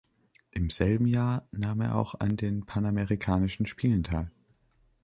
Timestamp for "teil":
4.03-4.31